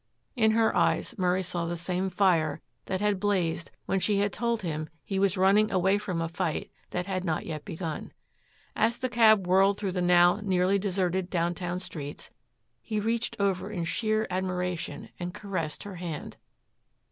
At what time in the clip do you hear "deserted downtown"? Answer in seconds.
10.79-11.77